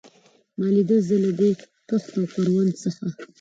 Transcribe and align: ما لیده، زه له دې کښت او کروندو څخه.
ما 0.57 0.67
لیده، 0.75 0.97
زه 1.07 1.15
له 1.23 1.31
دې 1.39 1.49
کښت 1.89 2.11
او 2.17 2.25
کروندو 2.33 2.79
څخه. 2.83 3.05